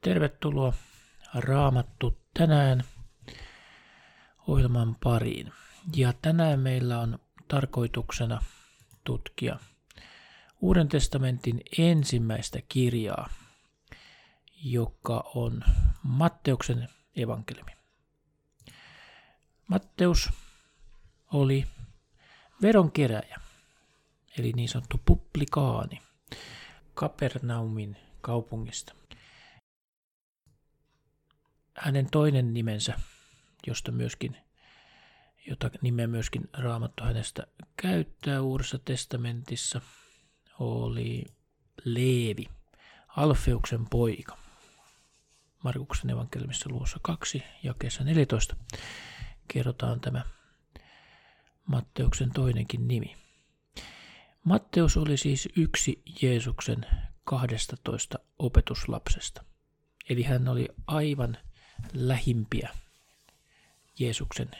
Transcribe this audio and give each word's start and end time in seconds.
Tervetuloa 0.00 0.72
Raamattu 1.34 2.18
tänään 2.34 2.84
ohjelman 4.48 4.96
pariin. 5.02 5.52
Ja 5.96 6.12
tänään 6.22 6.60
meillä 6.60 7.00
on 7.00 7.18
tarkoituksena 7.48 8.42
tutkia 9.04 9.58
Uuden 10.60 10.88
testamentin 10.88 11.60
ensimmäistä 11.78 12.58
kirjaa, 12.68 13.28
joka 14.64 15.30
on 15.34 15.64
Matteuksen 16.02 16.88
evankeliumi. 17.16 17.72
Matteus 19.66 20.30
oli 21.32 21.66
veronkeräjä, 22.62 23.40
eli 24.38 24.52
niin 24.52 24.68
sanottu 24.68 25.00
publikaani, 25.04 26.02
Kapernaumin 26.94 27.96
kaupungista. 28.20 28.99
Hänen 31.80 32.10
toinen 32.10 32.54
nimensä, 32.54 33.00
josta 33.66 33.92
myöskin, 33.92 34.36
jota 35.46 35.70
nimeä 35.82 36.06
myöskin 36.06 36.48
Raamattu 36.52 37.04
hänestä 37.04 37.46
käyttää 37.76 38.40
Uudessa 38.40 38.78
testamentissa, 38.78 39.80
oli 40.58 41.24
Leevi, 41.84 42.44
Alfeuksen 43.08 43.86
poika. 43.90 44.38
Markuksen 45.64 46.10
evankeliumissa 46.10 46.70
luossa 46.70 46.98
2 47.02 47.42
ja 47.62 47.74
kesä 47.78 48.04
14 48.04 48.56
kerrotaan 49.48 50.00
tämä 50.00 50.24
Matteuksen 51.66 52.30
toinenkin 52.30 52.88
nimi. 52.88 53.16
Matteus 54.44 54.96
oli 54.96 55.16
siis 55.16 55.48
yksi 55.56 56.02
Jeesuksen 56.22 56.86
12 57.24 58.18
opetuslapsesta. 58.38 59.44
Eli 60.08 60.22
hän 60.22 60.48
oli 60.48 60.68
aivan 60.86 61.38
lähimpiä 61.92 62.70
Jeesuksen 63.98 64.50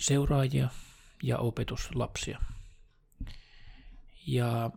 seuraajia 0.00 0.68
ja 1.22 1.38
opetuslapsia. 1.38 2.38
Ja 4.26 4.70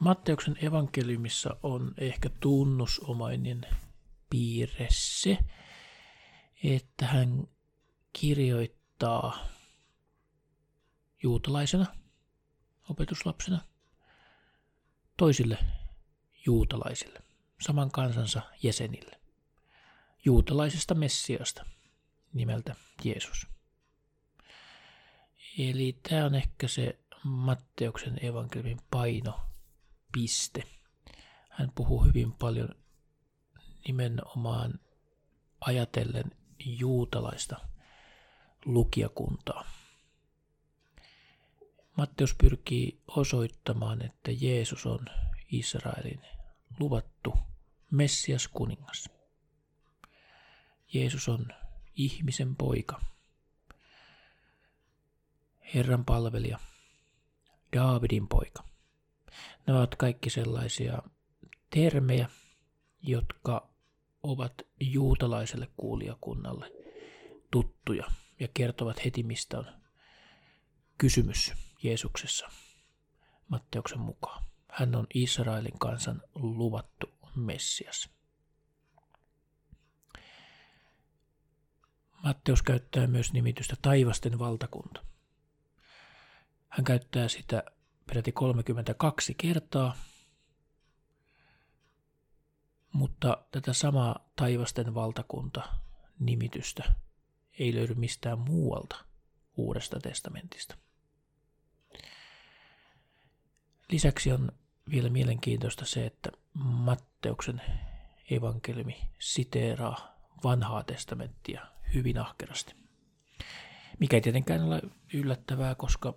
Matteuksen 0.00 0.56
evankeliumissa 0.64 1.56
on 1.62 1.94
ehkä 1.98 2.28
tunnusomainen 2.40 3.66
piirre 4.30 4.88
se, 4.90 5.38
että 6.64 7.06
hän 7.06 7.48
kirjoittaa 8.12 9.46
juutalaisena, 11.22 11.86
opetuslapsena, 12.88 13.60
toisille 15.16 15.58
juutalaisille, 16.46 17.20
saman 17.64 17.90
kansansa 17.90 18.42
jäsenille, 18.62 19.20
juutalaisesta 20.24 20.94
Messiasta 20.94 21.66
nimeltä 22.32 22.74
Jeesus. 23.04 23.46
Eli 25.58 25.98
tämä 26.08 26.24
on 26.24 26.34
ehkä 26.34 26.68
se 26.68 26.98
Matteuksen 27.24 28.24
evankeliumin 28.24 28.80
painopiste. 28.90 30.62
Hän 31.50 31.72
puhuu 31.74 32.04
hyvin 32.04 32.32
paljon 32.32 32.68
nimenomaan 33.86 34.80
ajatellen 35.60 36.32
juutalaista 36.64 37.56
lukijakuntaa. 38.64 39.64
Matteus 41.96 42.34
pyrkii 42.34 43.00
osoittamaan, 43.06 44.02
että 44.02 44.30
Jeesus 44.30 44.86
on 44.86 45.06
Israelin 45.52 46.20
luvattu 46.78 47.34
Messias 47.94 48.48
kuningas. 48.48 49.10
Jeesus 50.92 51.28
on 51.28 51.46
ihmisen 51.96 52.56
poika, 52.56 53.00
Herran 55.74 56.04
palvelija, 56.04 56.58
Daavidin 57.76 58.28
poika. 58.28 58.64
Nämä 59.66 59.78
ovat 59.78 59.94
kaikki 59.94 60.30
sellaisia 60.30 61.02
termejä, 61.70 62.28
jotka 63.02 63.68
ovat 64.22 64.54
juutalaiselle 64.80 65.68
kuulijakunnalle 65.76 66.72
tuttuja 67.50 68.04
ja 68.40 68.48
kertovat 68.54 69.04
heti, 69.04 69.22
mistä 69.22 69.58
on 69.58 69.66
kysymys 70.98 71.52
Jeesuksessa 71.82 72.48
Matteuksen 73.48 74.00
mukaan. 74.00 74.44
Hän 74.70 74.94
on 74.94 75.06
Israelin 75.14 75.78
kansan 75.78 76.22
luvattu 76.34 77.13
Messias. 77.34 78.10
Matteus 82.24 82.62
käyttää 82.62 83.06
myös 83.06 83.32
nimitystä 83.32 83.76
taivasten 83.82 84.38
valtakunta. 84.38 85.04
Hän 86.68 86.84
käyttää 86.84 87.28
sitä 87.28 87.62
peräti 88.06 88.32
32 88.32 89.34
kertaa, 89.34 89.96
mutta 92.92 93.46
tätä 93.50 93.72
samaa 93.72 94.30
taivasten 94.36 94.94
valtakunta 94.94 95.62
nimitystä 96.18 96.94
ei 97.58 97.74
löydy 97.74 97.94
mistään 97.94 98.38
muualta 98.38 99.04
Uudesta 99.56 100.00
testamentista. 100.00 100.78
Lisäksi 103.90 104.32
on 104.32 104.52
vielä 104.90 105.08
mielenkiintoista 105.10 105.86
se, 105.86 106.06
että 106.06 106.30
Matteuksen 106.54 107.62
evankeliumi 108.30 109.10
siteeraa 109.18 110.14
vanhaa 110.44 110.82
testamenttia 110.82 111.66
hyvin 111.94 112.18
ahkerasti. 112.18 112.74
Mikä 113.98 114.16
ei 114.16 114.20
tietenkään 114.20 114.62
ole 114.62 114.82
yllättävää, 115.14 115.74
koska 115.74 116.14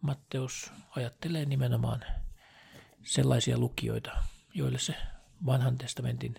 Matteus 0.00 0.72
ajattelee 0.90 1.44
nimenomaan 1.44 2.04
sellaisia 3.02 3.58
lukijoita, 3.58 4.10
joille 4.54 4.78
se 4.78 4.94
vanhan 5.46 5.78
testamentin 5.78 6.34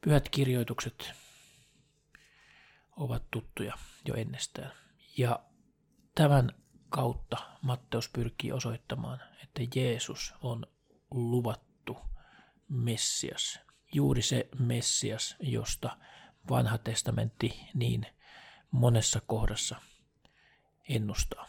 pyhät 0.00 0.28
kirjoitukset 0.28 1.12
ovat 2.96 3.22
tuttuja 3.30 3.74
jo 4.04 4.14
ennestään. 4.14 4.72
Ja 5.16 5.40
tämän 6.14 6.50
kautta 6.88 7.36
Matteus 7.62 8.08
pyrkii 8.08 8.52
osoittamaan, 8.52 9.20
että 9.42 9.62
Jeesus 9.74 10.34
on 10.42 10.66
luvattu 11.10 11.98
Messias. 12.68 13.60
Juuri 13.92 14.22
se 14.22 14.48
Messias, 14.58 15.36
josta 15.40 15.98
vanha 16.50 16.78
testamentti 16.78 17.60
niin 17.74 18.06
monessa 18.70 19.20
kohdassa 19.26 19.76
ennustaa. 20.88 21.48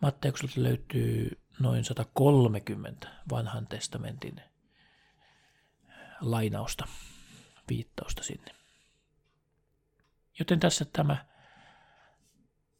Matteukselta 0.00 0.54
löytyy 0.62 1.40
noin 1.58 1.84
130 1.84 3.08
vanhan 3.30 3.66
testamentin 3.66 4.40
lainausta, 6.20 6.88
viittausta 7.68 8.22
sinne. 8.22 8.54
Joten 10.38 10.60
tässä 10.60 10.84
tämä 10.84 11.26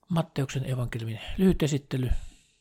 Matteuksen 0.08 0.64
evankeliumin 0.64 1.20
lyhyt 1.38 1.62
esittely 1.62 2.10